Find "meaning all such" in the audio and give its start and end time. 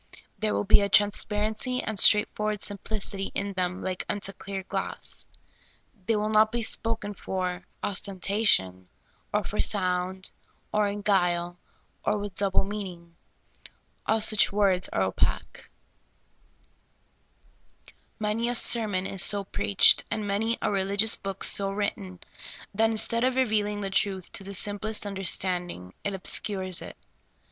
12.63-14.51